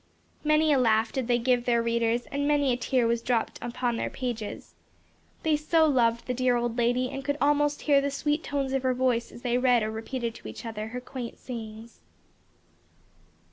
Many 0.43 0.73
a 0.73 0.79
laugh 0.79 1.11
did 1.13 1.27
they 1.27 1.37
give 1.37 1.65
their 1.65 1.83
readers, 1.83 2.25
and 2.31 2.47
many 2.47 2.73
a 2.73 2.75
tear 2.75 3.05
was 3.05 3.21
dropped 3.21 3.59
upon 3.61 3.97
their 3.97 4.09
pages. 4.09 4.73
They 5.43 5.55
so 5.55 5.85
loved 5.85 6.25
the 6.25 6.33
dear 6.33 6.55
old 6.55 6.75
lady 6.75 7.11
and 7.11 7.23
could 7.23 7.37
almost 7.39 7.83
hear 7.83 8.01
the 8.01 8.09
sweet 8.09 8.43
tones 8.43 8.73
of 8.73 8.81
her 8.81 8.95
voice 8.95 9.31
as 9.31 9.43
they 9.43 9.59
read 9.59 9.83
or 9.83 9.91
repeated 9.91 10.33
to 10.33 10.47
each 10.47 10.65
other, 10.65 10.87
her 10.87 11.01
quaint 11.01 11.37
sayings. 11.37 11.99